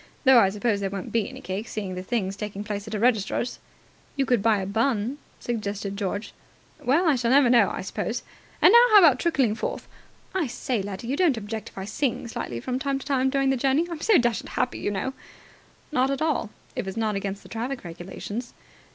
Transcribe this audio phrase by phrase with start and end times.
[0.23, 2.99] Though I suppose there won't be any cake, seeing the thing's taking place at a
[2.99, 3.59] registrar's."
[4.15, 6.33] "You could buy a bun," suggested George.
[6.83, 8.23] "Well, I shall never know, I suppose.
[8.63, 9.87] And now how about trickling forth?
[10.33, 13.51] I say, laddie, you don't object if I sing slightly from time to time during
[13.51, 13.85] the journey?
[13.91, 15.13] I'm so dashed happy, you know."
[15.91, 18.55] "Not at all, if it's not against the traffic regulations."